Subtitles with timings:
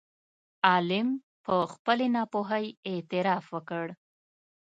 [0.67, 1.07] عالم
[1.45, 3.85] په خپلې ناپوهۍ اعتراف وکړ.